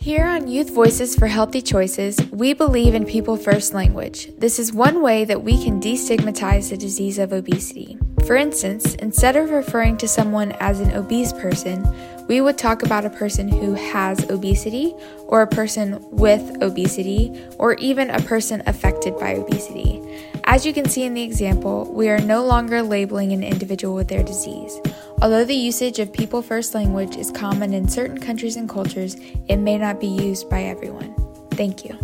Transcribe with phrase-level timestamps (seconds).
[0.00, 4.28] Here on Youth Voices for Healthy Choices, we believe in people first language.
[4.38, 7.98] This is one way that we can destigmatize the disease of obesity.
[8.24, 11.84] For instance, instead of referring to someone as an obese person,
[12.28, 14.94] we would talk about a person who has obesity,
[15.26, 20.00] or a person with obesity, or even a person affected by obesity.
[20.44, 24.08] As you can see in the example, we are no longer labeling an individual with
[24.08, 24.80] their disease.
[25.20, 29.16] Although the usage of people first language is common in certain countries and cultures,
[29.48, 31.12] it may not be used by everyone.
[31.50, 31.98] Thank you.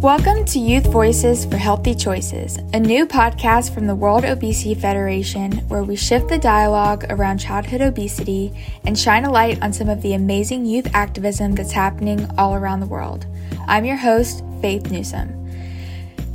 [0.00, 5.50] Welcome to Youth Voices for Healthy Choices, a new podcast from the World Obesity Federation
[5.66, 8.54] where we shift the dialogue around childhood obesity
[8.84, 12.78] and shine a light on some of the amazing youth activism that's happening all around
[12.78, 13.26] the world.
[13.66, 15.47] I'm your host, Faith Newsom.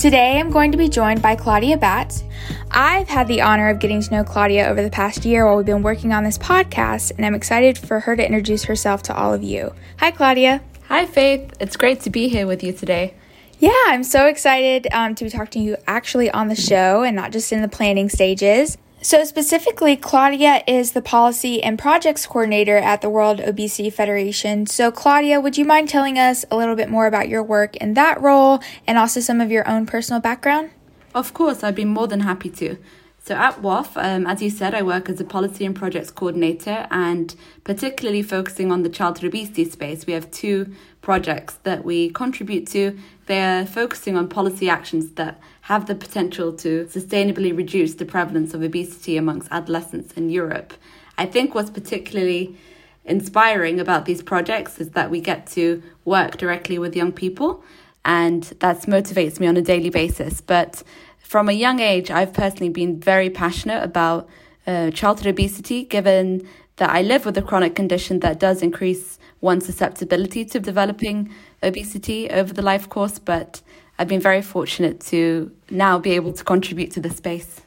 [0.04, 2.26] Today, I'm going to be joined by Claudia Batz.
[2.72, 5.66] I've had the honor of getting to know Claudia over the past year while we've
[5.66, 9.34] been working on this podcast, and I'm excited for her to introduce herself to all
[9.34, 9.74] of you.
[10.00, 10.62] Hi, Claudia.
[10.90, 11.54] Hi, Faith.
[11.62, 13.14] It's great to be here with you today.
[13.60, 17.16] Yeah, I'm so excited um, to be talking to you actually on the show and
[17.16, 18.78] not just in the planning stages.
[19.04, 24.66] So, specifically, Claudia is the policy and projects coordinator at the World Obesity Federation.
[24.66, 27.96] So, Claudia, would you mind telling us a little bit more about your work in
[27.96, 30.70] that role and also some of your own personal background?
[31.14, 32.78] Of course, I'd be more than happy to.
[33.26, 36.88] So at WOF, um, as you said, I work as a policy and projects coordinator
[36.90, 40.06] and particularly focusing on the childhood obesity space.
[40.06, 42.98] We have two projects that we contribute to.
[43.26, 48.62] They're focusing on policy actions that have the potential to sustainably reduce the prevalence of
[48.62, 50.74] obesity amongst adolescents in Europe.
[51.18, 52.58] I think what's particularly
[53.06, 57.64] inspiring about these projects is that we get to work directly with young people
[58.04, 60.42] and that motivates me on a daily basis.
[60.42, 60.84] But
[61.20, 64.28] from a young age, I've personally been very passionate about
[64.68, 69.66] uh, childhood obesity, given that I live with a chronic condition that does increase one's
[69.66, 73.18] susceptibility to developing obesity over the life course.
[73.18, 73.62] But
[73.98, 77.62] I've been very fortunate to now be able to contribute to the space.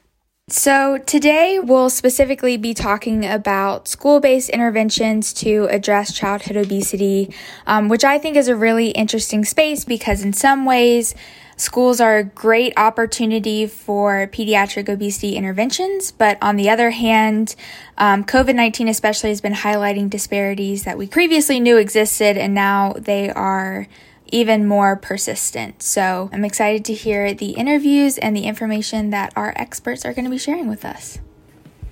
[0.49, 7.35] So, today we'll specifically be talking about school based interventions to address childhood obesity,
[7.67, 11.17] um, which I think is a really interesting space because, in some ways,
[11.57, 16.13] schools are a great opportunity for pediatric obesity interventions.
[16.13, 17.57] But on the other hand,
[17.99, 22.93] um, COVID 19 especially has been highlighting disparities that we previously knew existed, and now
[22.93, 23.89] they are
[24.29, 25.83] even more persistent.
[25.83, 30.25] So I'm excited to hear the interviews and the information that our experts are going
[30.25, 31.19] to be sharing with us.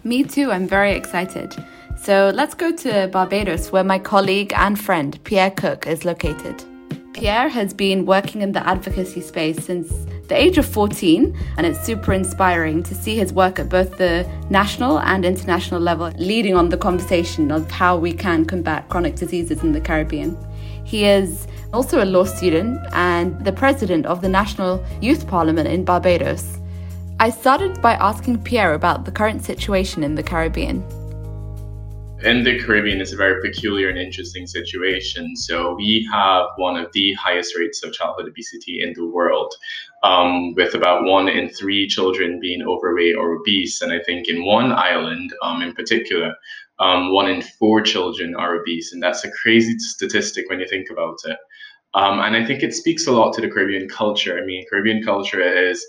[0.02, 1.54] Me too, I'm very excited.
[1.96, 6.62] So let's go to Barbados, where my colleague and friend Pierre Cooke is located.
[7.14, 9.88] Pierre has been working in the advocacy space since
[10.28, 14.28] the age of 14, and it's super inspiring to see his work at both the
[14.50, 19.62] national and international level, leading on the conversation of how we can combat chronic diseases
[19.62, 20.36] in the Caribbean.
[20.84, 25.84] He is also a law student and the president of the National Youth Parliament in
[25.84, 26.58] Barbados.
[27.20, 30.84] I started by asking Pierre about the current situation in the Caribbean.
[32.22, 35.36] In the Caribbean, it's a very peculiar and interesting situation.
[35.36, 39.52] So, we have one of the highest rates of childhood obesity in the world,
[40.02, 43.82] um, with about one in three children being overweight or obese.
[43.82, 46.34] And I think in one island um, in particular,
[46.78, 48.92] um, one in four children are obese.
[48.92, 51.36] And that's a crazy statistic when you think about it.
[51.94, 54.36] Um, and I think it speaks a lot to the Caribbean culture.
[54.36, 55.84] I mean, Caribbean culture is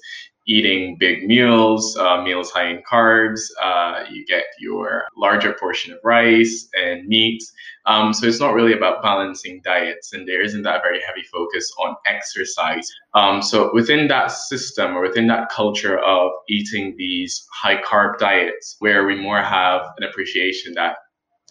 [0.47, 3.41] eating big meals, uh, meals high in carbs.
[3.61, 7.41] Uh, you get your larger portion of rice and meat.
[7.87, 11.71] Um, so it's not really about balancing diets, and there isn't that very heavy focus
[11.79, 12.87] on exercise.
[13.13, 18.75] Um, so within that system or within that culture of eating these high carb diets,
[18.79, 20.97] where we more have an appreciation that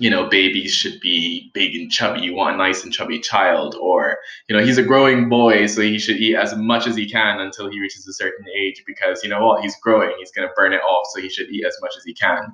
[0.00, 2.21] you know, babies should be big and chubby.
[2.21, 4.19] You want a nice and chubby child, or
[4.49, 7.41] you know, he's a growing boy, so he should eat as much as he can
[7.41, 10.72] until he reaches a certain age, because you know what, he's growing, he's gonna burn
[10.72, 12.53] it off, so he should eat as much as he can.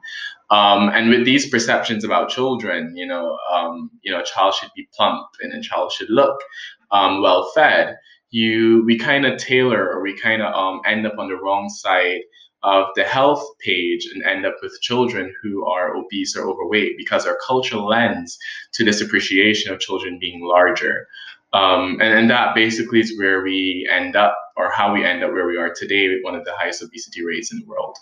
[0.51, 4.71] Um, and with these perceptions about children, you know, um, you know, a child should
[4.77, 6.43] be plump and a child should look
[6.91, 7.97] um, well fed.
[8.33, 11.69] You, we kind of tailor or we kind of um, end up on the wrong
[11.69, 12.21] side
[12.63, 17.27] of the health page and end up with children who are obese or overweight because
[17.27, 18.39] our culture lends
[18.75, 21.07] to this appreciation of children being larger.
[21.53, 25.33] Um, and, and that basically is where we end up, or how we end up
[25.33, 27.97] where we are today with one of the highest obesity rates in the world.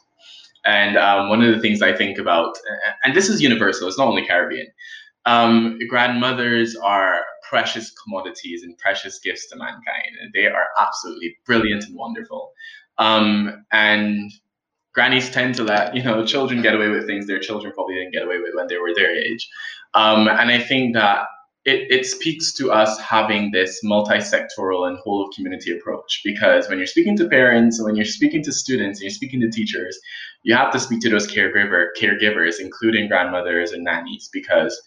[0.64, 2.58] And um, one of the things I think about,
[3.04, 4.66] and this is universal, it's not only Caribbean,
[5.24, 10.16] um, grandmothers are precious commodities and precious gifts to mankind.
[10.34, 12.52] They are absolutely brilliant and wonderful.
[12.98, 14.30] Um, and
[14.92, 18.12] grannies tend to let you know children get away with things their children probably didn't
[18.12, 19.48] get away with when they were their age.
[19.94, 21.26] Um, and i think that
[21.64, 26.78] it, it speaks to us having this multi-sectoral and whole of community approach because when
[26.78, 29.98] you're speaking to parents and when you're speaking to students and you're speaking to teachers
[30.44, 34.80] you have to speak to those caregiver caregivers including grandmothers and nannies because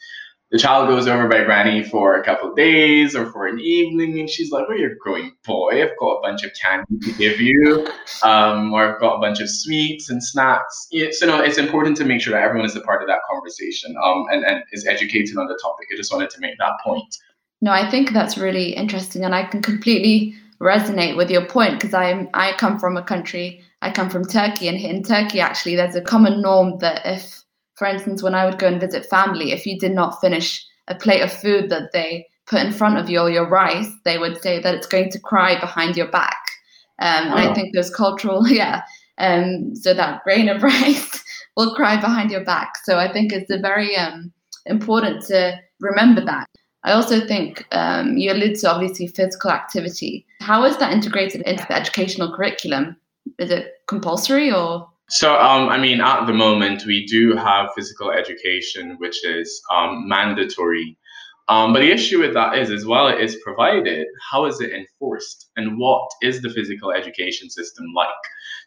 [0.52, 4.20] the child goes over by granny for a couple of days or for an evening
[4.20, 5.82] and she's like, Where you're growing boy?
[5.82, 7.88] I've got a bunch of candy to give you,
[8.24, 10.88] um, or I've got a bunch of sweets and snacks.
[10.92, 13.20] Yeah, so, no, it's important to make sure that everyone is a part of that
[13.32, 15.88] conversation um, and, and is educated on the topic.
[15.92, 17.18] I just wanted to make that point.
[17.62, 21.94] No, I think that's really interesting, and I can completely resonate with your point because
[21.94, 25.96] I I come from a country, I come from Turkey, and in Turkey actually there's
[25.96, 27.41] a common norm that if
[27.82, 30.94] for instance, when I would go and visit family, if you did not finish a
[30.94, 34.40] plate of food that they put in front of you or your rice, they would
[34.40, 36.38] say that it's going to cry behind your back.
[37.00, 38.84] Um, And I think those cultural, yeah.
[39.18, 41.24] Um, so that grain of rice
[41.58, 42.74] will cry behind your back.
[42.84, 44.32] So I think it's a very um,
[44.68, 46.46] important to remember that.
[46.84, 50.28] I also think um, you allude to obviously physical activity.
[50.40, 52.96] How is that integrated into the educational curriculum?
[53.40, 54.88] Is it compulsory or?
[55.12, 60.08] So, um, I mean, at the moment, we do have physical education, which is um,
[60.08, 60.98] mandatory.
[61.50, 64.72] Um, but the issue with that is, as well, it is provided, how is it
[64.72, 65.50] enforced?
[65.58, 68.08] And what is the physical education system like?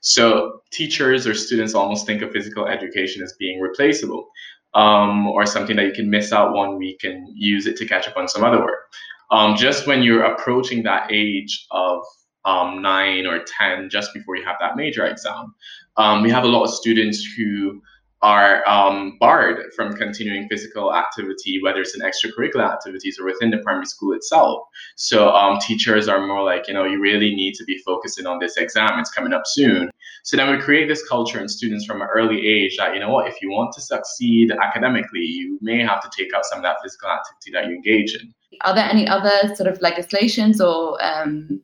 [0.03, 4.29] So, teachers or students almost think of physical education as being replaceable
[4.75, 8.07] um, or something that you can miss out one week and use it to catch
[8.07, 8.93] up on some other work.
[9.31, 12.05] Um, just when you're approaching that age of
[12.45, 15.55] um, nine or 10, just before you have that major exam,
[15.97, 17.81] um, we have a lot of students who
[18.25, 23.59] are um, barred from continuing physical activity, whether it's in extracurricular activities or within the
[23.59, 24.63] primary school itself.
[24.97, 28.39] So um, teachers are more like, you know, you really need to be focusing on
[28.39, 28.99] this exam.
[28.99, 29.91] It's coming up soon.
[30.23, 33.11] So then we create this culture in students from an early age that, you know
[33.11, 36.65] what, if you want to succeed academically, you may have to take out some of
[36.65, 38.33] that physical activity that you engage in.
[38.63, 41.61] Are there any other sort of legislations or um,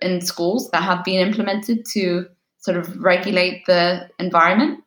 [0.00, 2.24] in schools that have been implemented to
[2.60, 4.84] sort of regulate the environment?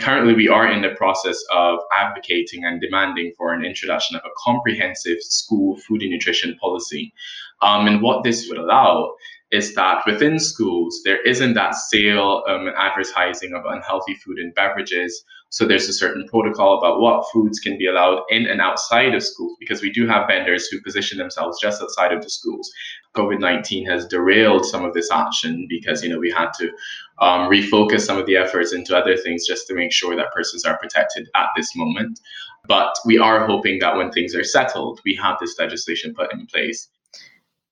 [0.00, 4.34] Currently, we are in the process of advocating and demanding for an introduction of a
[4.44, 7.12] comprehensive school food and nutrition policy.
[7.62, 9.14] Um, and what this would allow
[9.52, 14.52] is that within schools, there isn't that sale um, and advertising of unhealthy food and
[14.54, 15.24] beverages.
[15.50, 19.22] So there's a certain protocol about what foods can be allowed in and outside of
[19.22, 22.68] schools because we do have vendors who position themselves just outside of the schools.
[23.14, 26.72] COVID 19 has derailed some of this action because, you know, we had to
[27.20, 30.64] um, refocus some of the efforts into other things just to make sure that persons
[30.64, 32.20] are protected at this moment.
[32.66, 36.46] But we are hoping that when things are settled, we have this legislation put in
[36.46, 36.88] place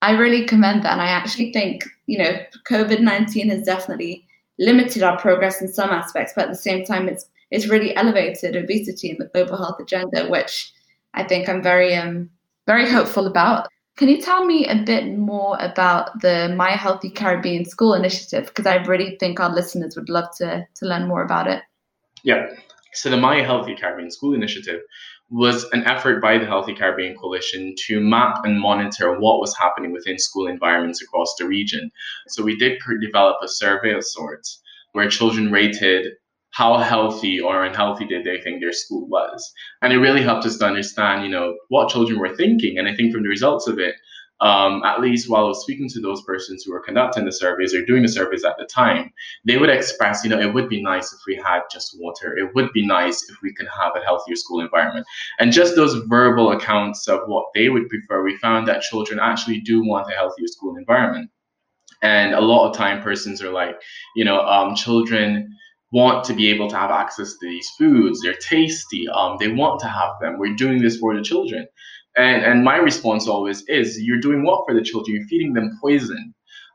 [0.02, 0.92] I really commend that.
[0.92, 2.36] And I actually think, you know,
[2.68, 4.26] COVID 19 has definitely
[4.58, 8.56] limited our progress in some aspects, but at the same time, it's it's really elevated
[8.56, 10.72] obesity in the global health agenda, which
[11.14, 12.28] I think I'm very um
[12.66, 13.68] very hopeful about.
[13.96, 18.46] Can you tell me a bit more about the My Healthy Caribbean School initiative?
[18.46, 21.62] Because I really think our listeners would love to to learn more about it.
[22.24, 22.46] Yeah.
[22.94, 24.80] So the My Healthy Caribbean School initiative
[25.30, 29.92] was an effort by the Healthy Caribbean Coalition to map and monitor what was happening
[29.92, 31.90] within school environments across the region.
[32.28, 34.60] So we did develop a survey of sorts
[34.92, 36.12] where children rated
[36.52, 39.52] how healthy or unhealthy did they think their school was.
[39.81, 42.78] And it really helped us to understand, you know, what children were thinking.
[42.78, 43.94] And I think from the results of it,
[44.43, 47.72] um, at least while I was speaking to those persons who were conducting the surveys
[47.72, 49.12] or doing the surveys at the time,
[49.44, 52.36] they would express, you know, it would be nice if we had just water.
[52.36, 55.06] It would be nice if we could have a healthier school environment.
[55.38, 59.60] And just those verbal accounts of what they would prefer, we found that children actually
[59.60, 61.31] do want a healthier school environment.
[62.03, 63.81] And a lot of time, persons are like,
[64.17, 65.56] you know, um, children
[65.93, 68.20] want to be able to have access to these foods.
[68.20, 69.06] They're tasty.
[69.08, 70.39] Um, they want to have them.
[70.39, 71.67] We're doing this for the children.
[72.17, 75.17] And and my response always is, you're doing what for the children?
[75.17, 76.34] You're feeding them poison.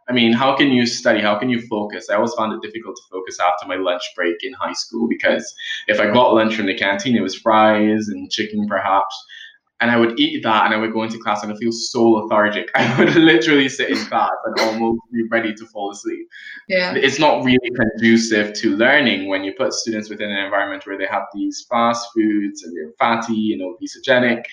[0.09, 1.19] I mean, how can you study?
[1.21, 2.09] How can you focus?
[2.09, 5.53] I always found it difficult to focus after my lunch break in high school because
[5.87, 9.25] if I got lunch from the canteen, it was fries and chicken perhaps.
[9.79, 12.03] And I would eat that and I would go into class and I feel so
[12.03, 12.69] lethargic.
[12.75, 16.27] I would literally sit in class and almost be ready to fall asleep.
[16.67, 16.95] Yeah.
[16.95, 21.05] It's not really conducive to learning when you put students within an environment where they
[21.05, 24.43] have these fast foods and they're fatty and obesogenic.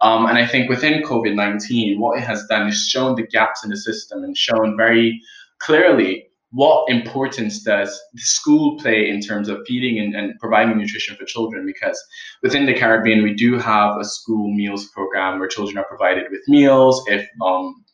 [0.00, 3.64] Um, and I think within COVID 19, what it has done is shown the gaps
[3.64, 5.20] in the system and shown very
[5.60, 11.16] clearly what importance does the school play in terms of feeding and, and, providing nutrition
[11.16, 11.66] for children?
[11.66, 12.00] Because
[12.42, 16.42] within the caribbean we do have a school meals program where children are provided with
[16.46, 17.84] meals if um,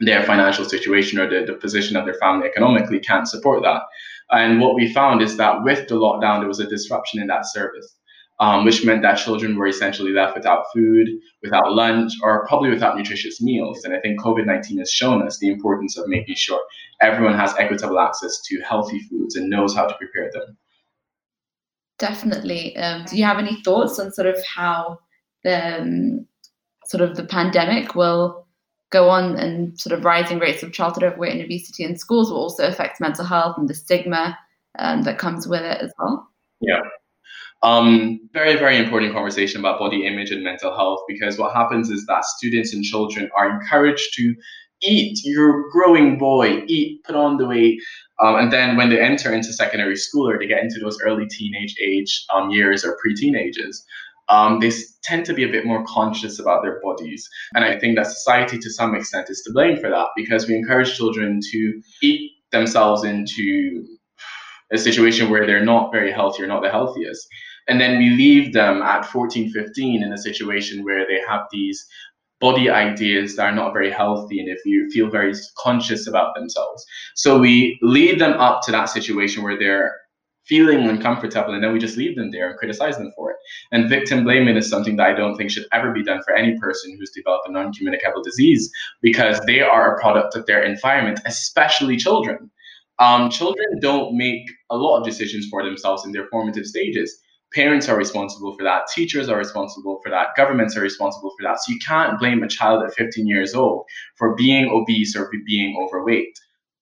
[0.00, 3.82] their financial situation or the, the position of their family economically can't support that.
[4.30, 7.46] And what we found is that with the lockdown there was a disruption in that
[7.46, 7.96] service
[8.40, 11.08] um, which meant that children were essentially left without food,
[11.42, 13.84] without lunch, or probably without nutritious meals.
[13.84, 16.60] And I think COVID 19 has shown us the importance of making sure
[17.02, 20.56] everyone has equitable access to healthy foods and knows how to prepare them.
[21.98, 22.76] Definitely.
[22.78, 24.98] Um, do you have any thoughts on sort of how
[25.44, 26.26] the um,
[26.86, 28.46] sort of the pandemic will
[28.88, 32.38] go on and sort of rising rates of childhood overweight and obesity in schools will
[32.38, 34.36] also affect mental health and the stigma
[34.78, 36.26] um, that comes with it as well?
[36.62, 36.80] Yeah.
[37.62, 42.06] Um, very, very important conversation about body image and mental health because what happens is
[42.06, 44.34] that students and children are encouraged to
[44.82, 47.78] eat, you're a growing boy, eat, put on the weight.
[48.22, 51.26] Um, and then when they enter into secondary school or they get into those early
[51.26, 53.84] teenage age um, years or pre-teenagers,
[54.28, 54.70] um, they
[55.02, 57.28] tend to be a bit more conscious about their bodies.
[57.54, 60.54] And I think that society, to some extent, is to blame for that because we
[60.54, 63.84] encourage children to eat themselves into
[64.72, 67.26] a situation where they're not very healthy or not the healthiest.
[67.70, 71.86] And then we leave them at 14, 15 in a situation where they have these
[72.40, 76.84] body ideas that are not very healthy and if you feel very conscious about themselves.
[77.14, 79.94] So we lead them up to that situation where they're
[80.46, 83.36] feeling uncomfortable and then we just leave them there and criticize them for it.
[83.70, 86.58] And victim blaming is something that I don't think should ever be done for any
[86.58, 88.68] person who's developed a non communicable disease
[89.00, 92.50] because they are a product of their environment, especially children.
[92.98, 97.16] Um, children don't make a lot of decisions for themselves in their formative stages.
[97.54, 98.82] Parents are responsible for that.
[98.94, 100.28] Teachers are responsible for that.
[100.36, 101.58] Governments are responsible for that.
[101.62, 105.76] So you can't blame a child at 15 years old for being obese or being
[105.80, 106.38] overweight.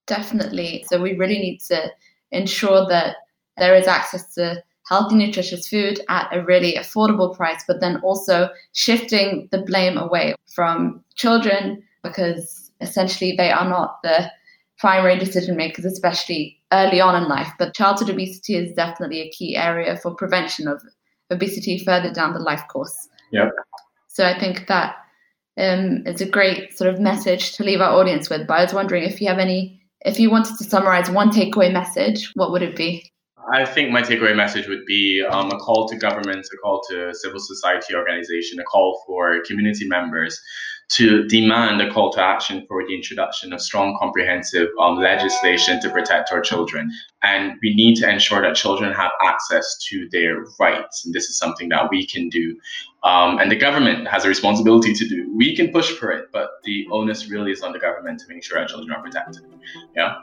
[0.07, 0.85] Definitely.
[0.89, 1.91] So we really need to
[2.33, 3.17] ensure that
[3.57, 8.49] there is access to healthy, nutritious food at a really affordable price, but then also
[8.73, 14.31] shifting the blame away from children because essentially they are not the
[14.79, 17.51] primary decision makers, especially early on in life.
[17.59, 20.83] But childhood obesity is definitely a key area for prevention of
[21.31, 23.09] obesity further down the life course.
[23.33, 23.51] Yep.
[24.09, 24.97] So I think that
[25.59, 28.47] um, is a great sort of message to leave our audience with.
[28.47, 31.73] But I was wondering if you have any, if you wanted to summarize one takeaway
[31.73, 33.11] message, what would it be?
[33.53, 37.15] I think my takeaway message would be um, a call to governments, a call to
[37.15, 40.39] civil society organization, a call for community members
[40.91, 45.91] to demand a call to action for the introduction of strong, comprehensive um, legislation to
[45.91, 46.91] protect our children.
[47.23, 51.05] And we need to ensure that children have access to their rights.
[51.05, 52.59] And this is something that we can do.
[53.03, 55.31] Um, and the government has a responsibility to do.
[55.37, 58.43] We can push for it, but the onus really is on the government to make
[58.43, 59.45] sure our children are protected.
[59.95, 60.17] Yeah.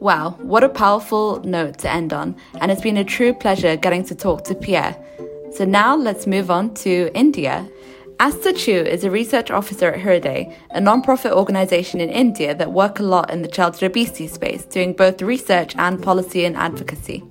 [0.00, 4.02] Wow, what a powerful note to end on, and it's been a true pleasure getting
[4.04, 4.96] to talk to Pierre.
[5.52, 7.68] So now let's move on to India.
[8.20, 13.00] Asta Chu is a research officer at Hriday, a non-profit organization in India that work
[13.00, 17.24] a lot in the childhood obesity space, doing both research and policy and advocacy.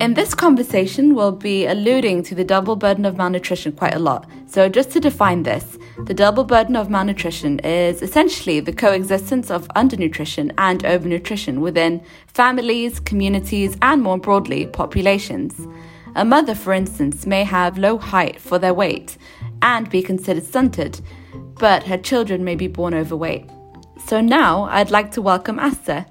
[0.00, 4.28] In this conversation, we'll be alluding to the double burden of malnutrition quite a lot.
[4.46, 9.66] So, just to define this, the double burden of malnutrition is essentially the coexistence of
[9.68, 15.66] undernutrition and overnutrition within families, communities, and more broadly, populations.
[16.18, 19.16] A mother, for instance, may have low height for their weight
[19.62, 21.00] and be considered stunted,
[21.60, 23.48] but her children may be born overweight.
[24.04, 26.06] So, now I'd like to welcome Asta.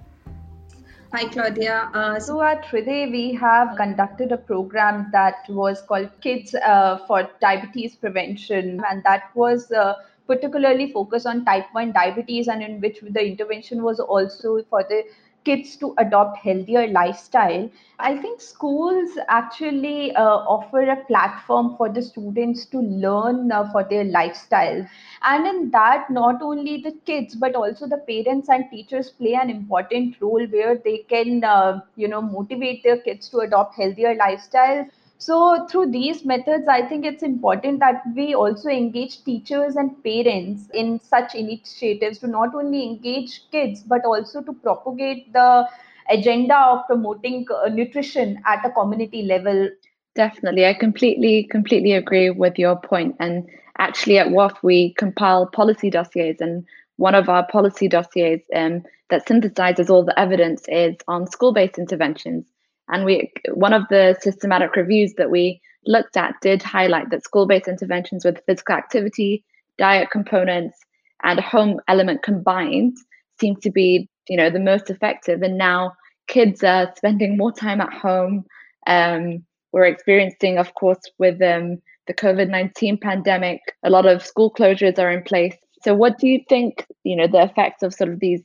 [1.14, 1.92] Hi, Claudia.
[1.94, 7.30] Uh, so at Hriday, we have conducted a program that was called Kids uh, for
[7.42, 9.96] Diabetes Prevention, and that was uh,
[10.26, 15.04] particularly focused on type 1 diabetes, and in which the intervention was also for the
[15.48, 17.70] kids to adopt healthier lifestyle
[18.08, 23.84] i think schools actually uh, offer a platform for the students to learn uh, for
[23.90, 24.86] their lifestyle.
[25.24, 29.50] And in that not only the kids but also the parents and teachers play an
[29.50, 34.90] important role where they can uh, you know motivate their kids to adopt healthier lifestyles
[35.20, 40.70] so, through these methods, I think it's important that we also engage teachers and parents
[40.74, 45.68] in such initiatives to not only engage kids but also to propagate the
[46.10, 49.70] agenda of promoting uh, nutrition at a community level.
[50.14, 53.16] Definitely, I completely, completely agree with your point.
[53.20, 56.64] And actually, at WOF, we compile policy dossiers, and
[56.98, 61.80] one of our policy dossiers um, that synthesizes all the evidence is on school based
[61.80, 62.46] interventions.
[62.90, 67.68] And we one of the systematic reviews that we looked at did highlight that school-based
[67.68, 69.44] interventions with physical activity,
[69.78, 70.78] diet components,
[71.24, 72.96] and a home element combined
[73.40, 75.42] seem to be, you know, the most effective.
[75.42, 75.94] And now
[76.28, 78.46] kids are spending more time at home.
[78.86, 84.52] Um, we're experiencing, of course, with um, the COVID nineteen pandemic, a lot of school
[84.52, 85.56] closures are in place.
[85.84, 86.86] So, what do you think?
[87.04, 88.44] You know, the effects of sort of these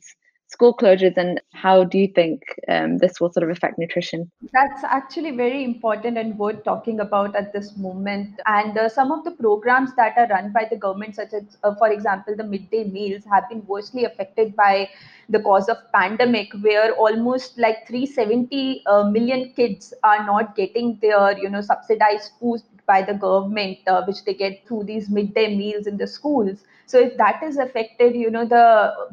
[0.53, 4.31] school closures and how do you think um, this will sort of affect nutrition?
[4.53, 8.39] That's actually very important and worth talking about at this moment.
[8.45, 11.75] And uh, some of the programs that are run by the government, such as, uh,
[11.77, 14.91] for example, the midday meals, have been worstly affected by
[15.31, 21.39] the cause of pandemic, where almost like 370 uh, million kids are not getting their,
[21.39, 25.87] you know, subsidized food by the government, uh, which they get through these midday meals
[25.87, 28.65] in the schools so if that is affected you know the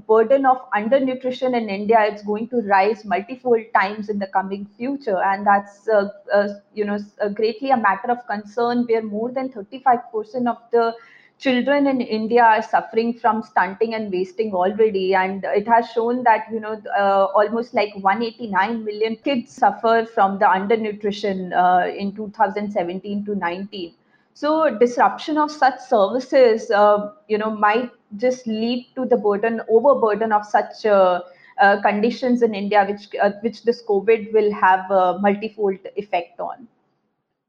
[0.07, 5.21] burden of undernutrition in india is going to rise multiple times in the coming future.
[5.23, 6.99] And that's uh, uh, you know
[7.35, 10.93] greatly a matter of concern where more than 35% of the
[11.39, 16.47] children in India are suffering from stunting and wasting already, and it has shown that
[16.51, 23.25] you know uh, almost like 189 million kids suffer from the undernutrition uh, in 2017
[23.25, 23.93] to 19
[24.39, 24.49] so
[24.81, 30.45] disruption of such services uh, you know might just lead to the burden overburden of
[30.45, 31.21] such uh,
[31.61, 36.67] uh, conditions in india which uh, which this covid will have a multifold effect on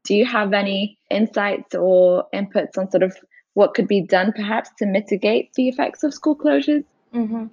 [0.09, 0.79] do you have any
[1.19, 3.15] insights or inputs on sort of
[3.53, 6.83] what could be done perhaps to mitigate the effects of school closures
[7.13, 7.45] mm-hmm.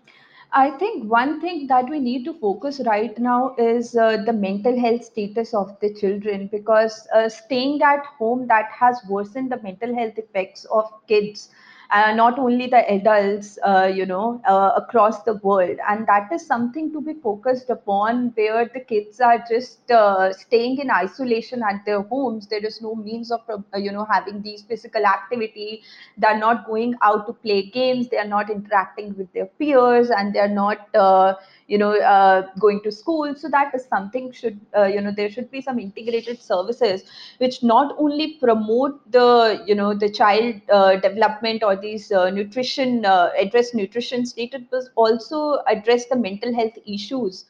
[0.52, 4.78] I think one thing that we need to focus right now is uh, the mental
[4.78, 9.94] health status of the children because uh, staying at home that has worsened the mental
[9.94, 11.50] health effects of kids
[11.90, 15.78] uh, not only the adults, uh, you know, uh, across the world.
[15.88, 20.78] And that is something to be focused upon where the kids are just uh, staying
[20.78, 22.46] in isolation at their homes.
[22.48, 25.82] There is no means of, uh, you know, having these physical activity.
[26.18, 28.08] They're not going out to play games.
[28.08, 31.34] They are not interacting with their peers and they're not uh,
[31.68, 33.34] you know uh, going to school.
[33.36, 37.04] So that is something should uh, you know there should be some integrated services
[37.38, 43.04] which not only promote the you know the child uh, development or these uh, nutrition
[43.04, 47.44] uh, address nutrition status but also address the mental health issues.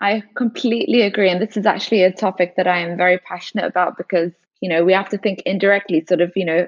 [0.00, 1.30] I completely agree.
[1.30, 4.84] And this is actually a topic that i am very passionate about because you know
[4.84, 6.66] we have to think indirectly sort of you know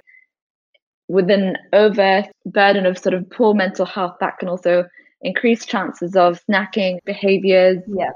[1.08, 4.84] with an overburden of sort of poor mental health that can also
[5.20, 7.78] increased chances of snacking behaviors.
[7.86, 8.10] Yeah.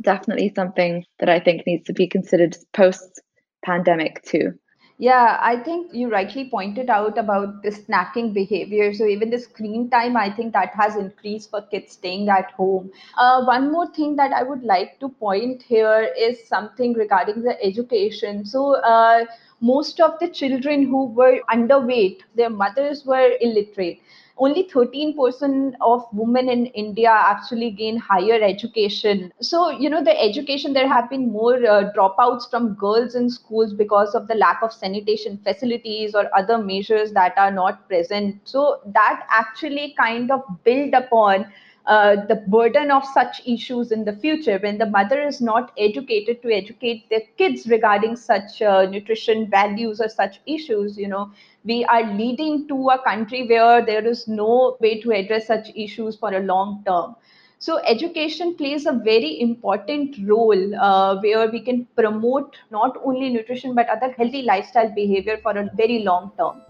[0.00, 3.20] Definitely something that I think needs to be considered post
[3.64, 4.52] pandemic too.
[4.98, 8.94] Yeah, I think you rightly pointed out about the snacking behavior.
[8.94, 12.90] So even the screen time, I think that has increased for kids staying at home.
[13.18, 17.62] Uh, one more thing that I would like to point here is something regarding the
[17.62, 18.46] education.
[18.46, 19.26] So uh,
[19.60, 24.00] most of the children who were underweight, their mothers were illiterate
[24.38, 29.32] only 13% of women in India actually gain higher education.
[29.40, 33.72] So, you know, the education, there have been more uh, dropouts from girls in schools
[33.72, 38.40] because of the lack of sanitation facilities or other measures that are not present.
[38.44, 41.46] So, that actually kind of build upon
[41.86, 46.42] uh, the burden of such issues in the future when the mother is not educated
[46.42, 51.30] to educate their kids regarding such uh, nutrition values or such issues you know.
[51.64, 56.16] We are leading to a country where there is no way to address such issues
[56.16, 57.14] for a long term.
[57.58, 63.74] So education plays a very important role uh, where we can promote not only nutrition
[63.74, 66.65] but other healthy lifestyle behavior for a very long term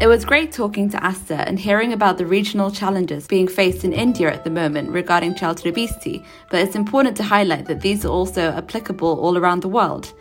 [0.00, 3.92] It was great talking to Asta and hearing about the regional challenges being faced in
[3.92, 8.08] India at the moment regarding childhood obesity, but it's important to highlight that these are
[8.08, 10.14] also applicable all around the world.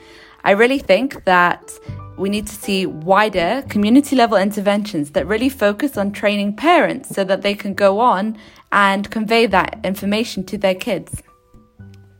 [0.44, 1.72] I really think that
[2.18, 7.24] we need to see wider community level interventions that really focus on training parents so
[7.24, 8.38] that they can go on
[8.74, 11.24] and convey that information to their kids.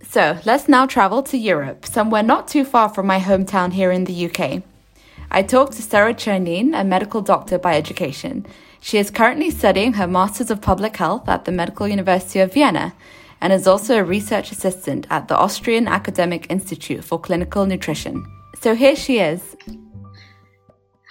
[0.02, 4.06] So let's now travel to Europe, somewhere not too far from my hometown here in
[4.06, 4.64] the UK.
[5.32, 8.48] I talked to Sarah Chernin, a medical doctor by education.
[8.82, 12.96] She is currently studying her Masters of Public Health at the Medical University of Vienna
[13.40, 18.26] and is also a research assistant at the Austrian Academic Institute for Clinical Nutrition.
[18.60, 19.56] So here she is.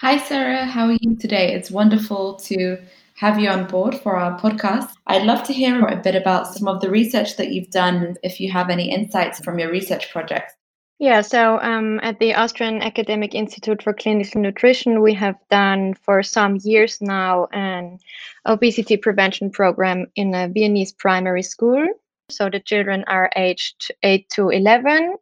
[0.00, 0.64] Hi, Sarah.
[0.64, 1.54] How are you today?
[1.54, 2.76] It's wonderful to
[3.14, 4.90] have you on board for our podcast.
[5.06, 8.40] I'd love to hear a bit about some of the research that you've done, if
[8.40, 10.57] you have any insights from your research projects.
[11.00, 16.24] Yeah, so um, at the Austrian Academic Institute for Clinical Nutrition, we have done for
[16.24, 18.00] some years now an
[18.44, 21.86] obesity prevention program in a Viennese primary school.
[22.30, 25.14] So the children are aged 8 to 11.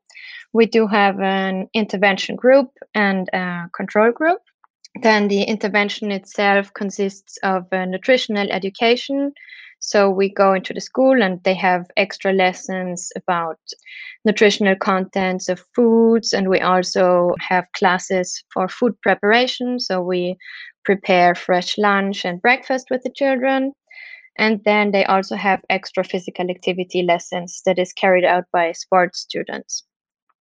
[0.55, 4.41] We do have an intervention group and a control group.
[5.03, 9.35] Then the intervention itself consists of nutritional education.
[9.87, 13.61] So we go into the school and they have extra lessons about
[14.25, 19.79] nutritional contents of foods and we also have classes for food preparation.
[19.79, 20.39] So we
[20.85, 23.75] prepare fresh lunch and breakfast with the children.
[24.37, 29.21] And then they also have extra physical activity lessons that is carried out by sports
[29.21, 29.85] students.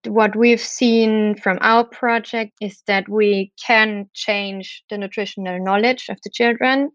[0.08, 6.18] What we've seen from our project is that we can change the nutritional knowledge of
[6.24, 6.90] the children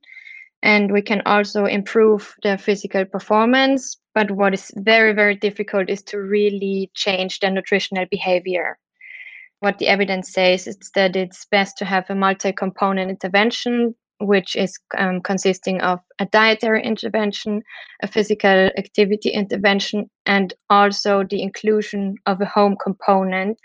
[0.62, 3.96] and we can also improve their physical performance.
[4.14, 8.78] But what is very, very difficult is to really change their nutritional behavior.
[9.60, 14.56] What the evidence says is that it's best to have a multi component intervention, which
[14.56, 17.62] is um, consisting of a dietary intervention,
[18.02, 23.58] a physical activity intervention, and also the inclusion of a home component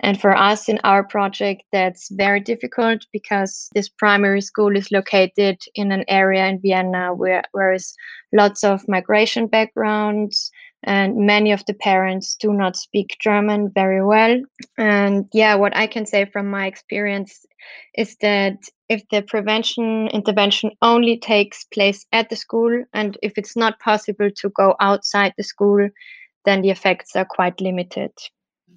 [0.00, 5.58] and for us in our project, that's very difficult because this primary school is located
[5.74, 7.94] in an area in Vienna where there is
[8.32, 10.50] lots of migration backgrounds
[10.84, 14.40] and many of the parents do not speak German very well.
[14.78, 17.44] And yeah, what I can say from my experience
[17.94, 18.56] is that
[18.88, 24.30] if the prevention intervention only takes place at the school and if it's not possible
[24.36, 25.90] to go outside the school,
[26.46, 28.12] then the effects are quite limited.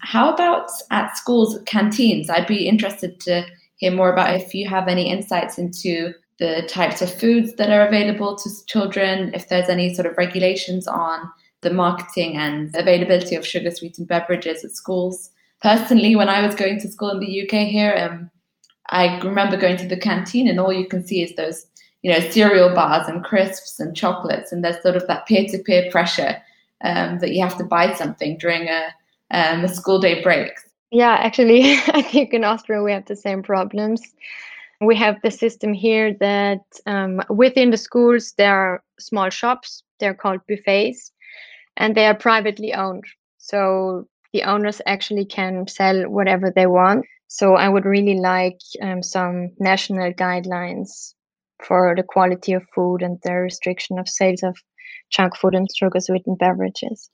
[0.03, 2.29] How about at schools canteens?
[2.29, 3.45] I'd be interested to
[3.77, 7.87] hear more about if you have any insights into the types of foods that are
[7.87, 13.47] available to children, if there's any sort of regulations on the marketing and availability of
[13.47, 15.29] sugar sweetened beverages at schools.
[15.61, 18.29] Personally, when I was going to school in the UK here, um,
[18.89, 21.65] I remember going to the canteen and all you can see is those,
[22.01, 26.41] you know, cereal bars and crisps and chocolates, and there's sort of that peer-to-peer pressure
[26.83, 28.93] um, that you have to buy something during a
[29.33, 30.63] um, the school day breaks?
[30.91, 34.01] Yeah, actually, I think in Austria we have the same problems.
[34.79, 39.83] We have the system here that um, within the schools there are small shops.
[39.99, 41.11] They're called buffets,
[41.77, 43.05] and they are privately owned.
[43.37, 47.05] So the owners actually can sell whatever they want.
[47.27, 51.13] So I would really like um, some national guidelines
[51.63, 54.57] for the quality of food and the restriction of sales of
[55.09, 57.09] junk food and sugar sweetened beverages.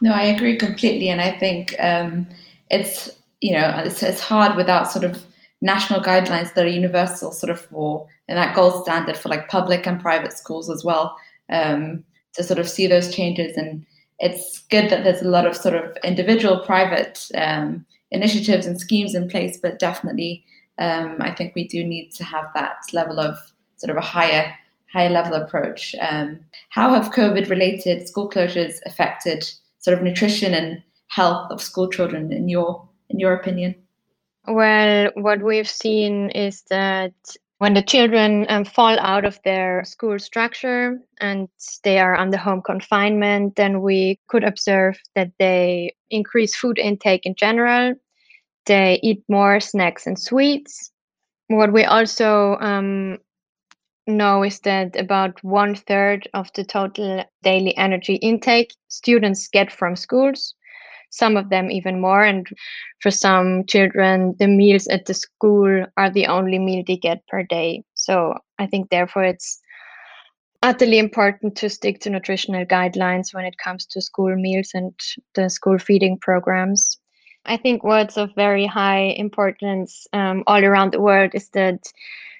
[0.00, 2.26] No, I agree completely, and I think um,
[2.70, 5.22] it's you know it's, it's hard without sort of
[5.60, 9.86] national guidelines that are universal, sort of for and that gold standard for like public
[9.86, 11.16] and private schools as well
[11.50, 12.04] um,
[12.34, 13.56] to sort of see those changes.
[13.56, 13.84] And
[14.18, 19.14] it's good that there's a lot of sort of individual, private um, initiatives and schemes
[19.14, 20.44] in place, but definitely
[20.78, 23.36] um, I think we do need to have that level of
[23.76, 24.54] sort of a higher
[24.92, 25.94] higher level approach.
[26.00, 29.44] Um, how have COVID related school closures affected
[29.84, 33.74] sort of nutrition and health of school children in your in your opinion?
[34.48, 37.12] Well, what we've seen is that
[37.58, 41.48] when the children um, fall out of their school structure and
[41.82, 47.34] they are under home confinement, then we could observe that they increase food intake in
[47.34, 47.94] general.
[48.66, 50.90] They eat more snacks and sweets.
[51.48, 53.18] What we also um,
[54.06, 59.96] know is that about one third of the total daily energy intake students get from
[59.96, 60.54] schools
[61.14, 62.48] some of them even more and
[63.00, 67.42] for some children the meals at the school are the only meal they get per
[67.44, 67.84] day.
[67.94, 69.60] So i think therefore it's
[70.62, 74.92] utterly important to stick to nutritional guidelines when it comes to school meals and
[75.34, 76.98] the school feeding programs.
[77.44, 81.80] I think what's of very high importance um, all around the world is that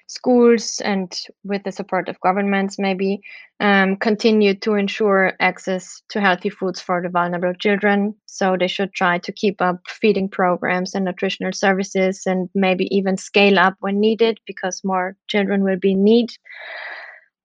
[0.07, 3.21] schools and with the support of governments maybe
[3.59, 8.13] um, continue to ensure access to healthy foods for the vulnerable children.
[8.25, 13.17] So they should try to keep up feeding programs and nutritional services and maybe even
[13.17, 16.29] scale up when needed because more children will be in need.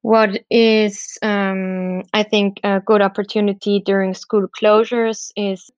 [0.02, 5.70] What is um, i think a good opportunity during school closures is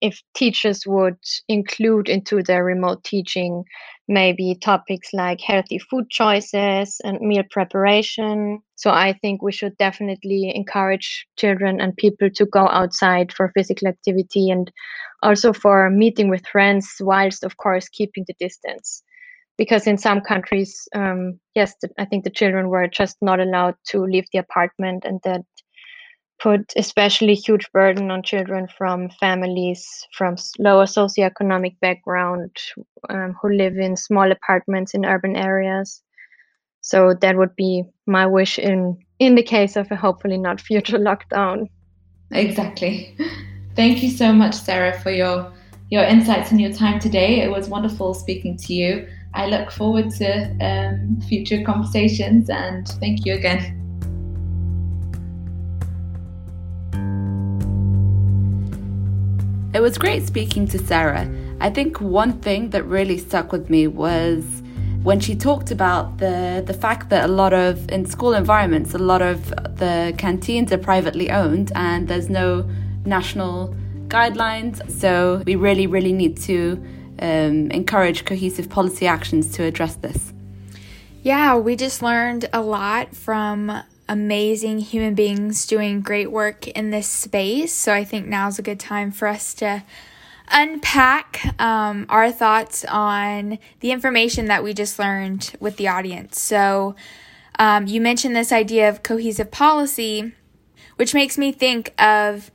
[0.00, 3.64] if teachers would include into their remote teaching
[4.08, 8.60] maybe topics like healthy food choices and meal preparation.
[8.74, 13.88] So I think we should definitely encourage children and people to go outside for physical
[13.88, 14.70] activity and
[15.22, 19.02] also for meeting with friends, whilst, of course, keeping the distance.
[19.58, 24.00] Because in some countries, um, yes, I think the children were just not allowed to
[24.00, 25.42] leave the apartment, and that
[26.40, 32.56] put especially huge burden on children from families from lower socioeconomic background
[33.08, 36.02] um, who live in small apartments in urban areas.
[36.80, 40.98] So that would be my wish in in the case of a hopefully not future
[40.98, 41.66] lockdown.
[42.32, 43.16] Exactly.
[43.76, 45.52] Thank you so much, Sarah, for your
[45.90, 47.40] your insights and your time today.
[47.40, 49.08] It was wonderful speaking to you.
[49.34, 53.79] I look forward to um, future conversations and thank you again.
[59.72, 61.30] It was great speaking to Sarah.
[61.60, 64.44] I think one thing that really stuck with me was
[65.04, 68.98] when she talked about the the fact that a lot of in school environments, a
[68.98, 72.68] lot of the canteens are privately owned and there's no
[73.04, 73.72] national
[74.08, 74.76] guidelines.
[74.90, 76.84] So we really, really need to
[77.20, 80.32] um, encourage cohesive policy actions to address this.
[81.22, 83.70] Yeah, we just learned a lot from
[84.10, 87.72] amazing human beings doing great work in this space.
[87.72, 89.84] So I think now's a good time for us to
[90.50, 96.40] unpack um, our thoughts on the information that we just learned with the audience.
[96.40, 96.96] So
[97.56, 100.32] um, you mentioned this idea of cohesive policy,
[100.96, 102.50] which makes me think of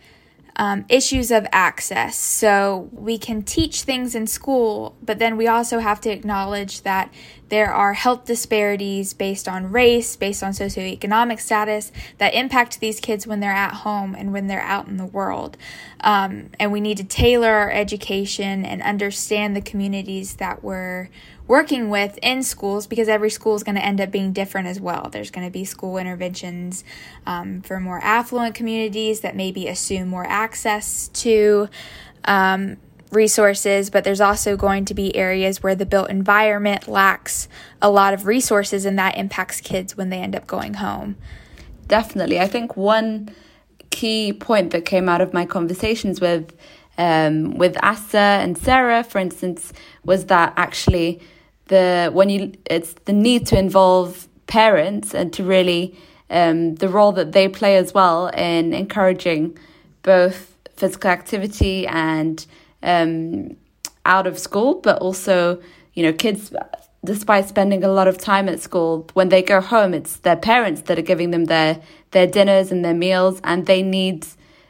[0.57, 2.17] um, issues of access.
[2.17, 7.13] So we can teach things in school, but then we also have to acknowledge that
[7.49, 13.27] there are health disparities based on race, based on socioeconomic status that impact these kids
[13.27, 15.57] when they're at home and when they're out in the world.
[15.99, 21.09] Um, and we need to tailor our education and understand the communities that we're
[21.47, 24.79] working with in schools because every school is going to end up being different as
[24.79, 25.09] well.
[25.11, 26.83] There's going to be school interventions
[27.25, 31.69] um, for more affluent communities that maybe assume more access to
[32.25, 32.77] um,
[33.11, 37.47] resources, but there's also going to be areas where the built environment lacks
[37.81, 41.15] a lot of resources and that impacts kids when they end up going home.
[41.87, 42.39] Definitely.
[42.39, 43.29] I think one
[43.91, 46.51] key point that came out of my conversations with
[46.97, 49.73] um, with Asa and Sarah, for instance,
[50.05, 51.19] was that actually
[51.67, 55.97] the when you it's the need to involve parents and to really
[56.29, 59.57] um, the role that they play as well in encouraging
[60.01, 62.45] both physical activity and
[62.83, 63.55] um,
[64.05, 65.61] out of school, but also
[65.93, 66.53] you know kids.
[67.03, 70.81] Despite spending a lot of time at school, when they go home, it's their parents
[70.81, 71.79] that are giving them their
[72.11, 74.25] their dinners and their meals, and they need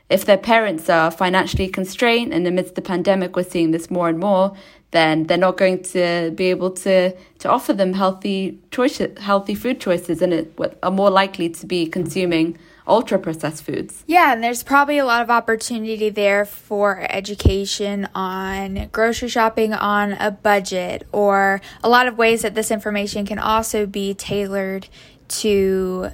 [0.10, 4.20] if their parents are financially constrained and amidst the pandemic we're seeing this more and
[4.20, 4.56] more
[4.96, 9.80] then they're not going to be able to to offer them healthy choices, healthy food
[9.80, 14.04] choices, and it, are more likely to be consuming ultra processed foods.
[14.08, 20.14] Yeah, and there's probably a lot of opportunity there for education on grocery shopping on
[20.14, 24.88] a budget, or a lot of ways that this information can also be tailored
[25.28, 26.10] to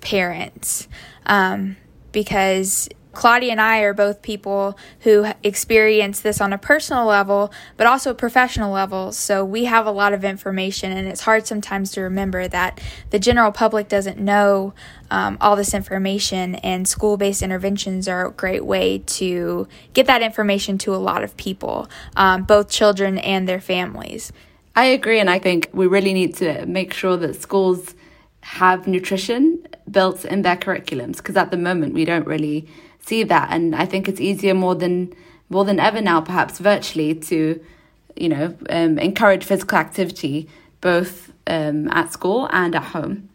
[0.00, 0.88] parents.
[1.26, 1.76] Um,
[2.12, 7.86] because Claudia and I are both people who experience this on a personal level, but
[7.86, 9.10] also a professional level.
[9.10, 13.18] So we have a lot of information, and it's hard sometimes to remember that the
[13.18, 14.74] general public doesn't know
[15.10, 20.20] um, all this information, and school based interventions are a great way to get that
[20.20, 24.30] information to a lot of people, um, both children and their families.
[24.74, 27.94] I agree, and I think we really need to make sure that schools
[28.42, 32.68] have nutrition built in their curriculums because at the moment we don't really
[33.06, 33.48] see that.
[33.50, 35.14] And i think it's easier more than
[35.48, 37.64] more than ever now perhaps virtually to
[38.16, 40.48] you know um, encourage physical activity
[40.80, 43.28] both um, at school and at home.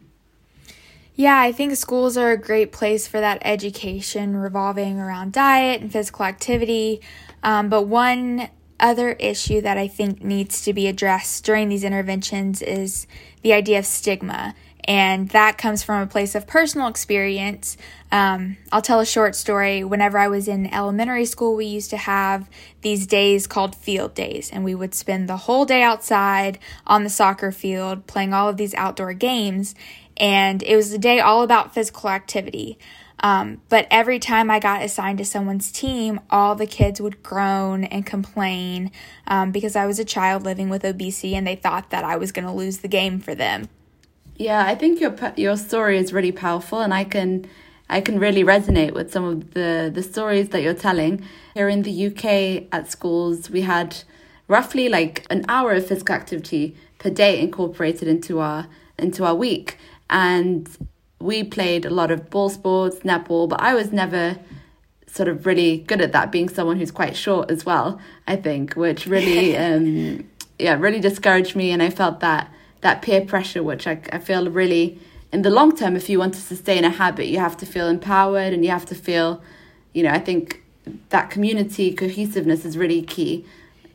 [1.14, 5.92] Yeah, I think schools are a great place for that education revolving around diet and
[5.92, 7.00] physical activity.
[7.42, 8.48] Um, but one
[8.80, 13.06] other issue that I think needs to be addressed during these interventions is
[13.42, 14.54] the idea of stigma
[14.84, 17.76] and that comes from a place of personal experience.
[18.10, 19.84] Um, I'll tell a short story.
[19.84, 24.50] Whenever I was in elementary school, we used to have these days called field days,
[24.52, 28.56] and we would spend the whole day outside on the soccer field playing all of
[28.56, 29.74] these outdoor games.
[30.16, 32.78] And it was a day all about physical activity.
[33.20, 37.84] Um, but every time I got assigned to someone's team, all the kids would groan
[37.84, 38.90] and complain
[39.28, 42.32] um, because I was a child living with obesity and they thought that I was
[42.32, 43.68] going to lose the game for them.
[44.36, 47.46] Yeah, I think your your story is really powerful, and I can
[47.88, 51.24] I can really resonate with some of the the stories that you're telling.
[51.54, 53.96] Here in the UK at schools, we had
[54.48, 58.66] roughly like an hour of physical activity per day incorporated into our
[58.98, 60.68] into our week, and
[61.20, 64.38] we played a lot of ball sports, netball, but I was never
[65.06, 68.00] sort of really good at that, being someone who's quite short as well.
[68.26, 70.26] I think, which really, um,
[70.58, 72.50] yeah, really discouraged me, and I felt that
[72.82, 75.00] that peer pressure, which I, I feel really,
[75.32, 77.88] in the long term, if you want to sustain a habit, you have to feel
[77.88, 79.42] empowered and you have to feel,
[79.94, 80.62] you know, I think
[81.08, 83.46] that community cohesiveness is really key.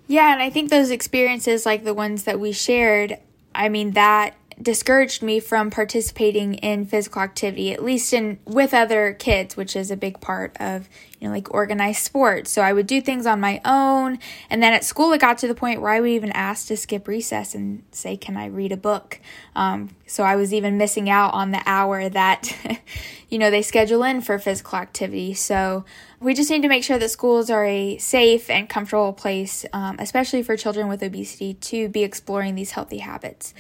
[0.08, 3.17] Yeah, and I think those experiences, like the ones that we shared,
[3.54, 9.13] I mean, that discouraged me from participating in physical activity, at least in with other
[9.13, 10.89] kids, which is a big part of
[11.20, 12.52] you know like organized sports.
[12.52, 15.48] So I would do things on my own, and then at school it got to
[15.48, 18.72] the point where I would even ask to skip recess and say, "Can I read
[18.72, 19.20] a book?"
[19.56, 22.52] Um, so I was even missing out on the hour that
[23.30, 25.36] you know they schedule in for physical activity.
[25.36, 25.86] So
[26.20, 29.98] we just need to make sure that schools are a safe and comfortable place, um,
[30.00, 33.54] especially for children with obesity, to be exploring these healthy habits.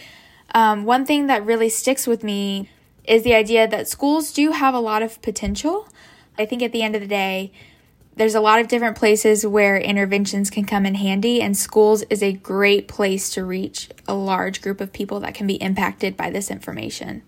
[0.53, 2.69] Um, one thing that really sticks with me
[3.03, 5.87] is the idea that schools do have a lot of potential.
[6.37, 7.51] I think at the end of the day,
[8.15, 12.23] there's a lot of different places where interventions can come in handy, and schools is
[12.23, 16.31] a great place to reach a large group of people that can be impacted by
[16.31, 17.21] this information.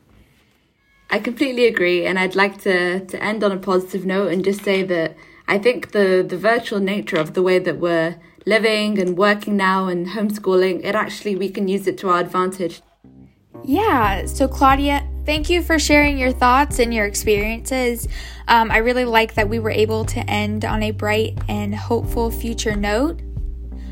[1.12, 4.64] I completely agree, and I'd like to, to end on a positive note and just
[4.64, 5.16] say that
[5.48, 9.88] I think the, the virtual nature of the way that we're living and working now
[9.88, 12.82] and homeschooling, it actually, we can use it to our advantage.
[13.64, 18.08] Yeah, so Claudia, thank you for sharing your thoughts and your experiences.
[18.48, 22.32] Um, I really like that we were able to end on a bright and hopeful
[22.32, 23.22] future note.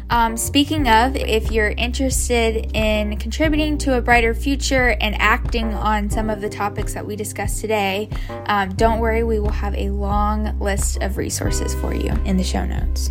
[0.10, 6.10] Um, speaking of, if you're interested in contributing to a brighter future and acting on
[6.10, 8.10] some of the topics that we discussed today,
[8.46, 12.44] um, don't worry, we will have a long list of resources for you in the
[12.44, 13.10] show notes.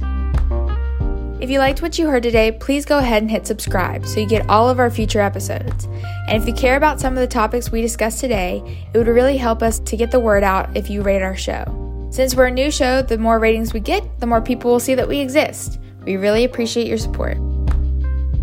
[1.39, 4.27] If you liked what you heard today, please go ahead and hit subscribe so you
[4.27, 5.85] get all of our future episodes.
[6.29, 8.63] And if you care about some of the topics we discussed today,
[8.95, 12.09] it would really help us to get the word out if you rate our show.
[12.11, 14.95] Since we're a new show, the more ratings we get, the more people will see
[14.95, 15.79] that we exist.
[16.07, 17.37] We really appreciate your support.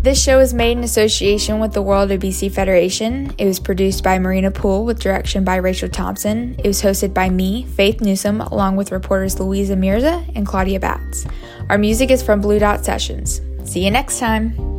[0.04, 3.34] This show is made in association with the World Obesity Federation.
[3.38, 6.56] It was produced by Marina Poole with direction by Rachel Thompson.
[6.58, 11.24] It was hosted by me, Faith Newsom, along with reporters Louisa Mirza and Claudia Batz.
[11.70, 13.40] Our music is from Blue Dot Sessions.
[13.64, 14.73] See you next time.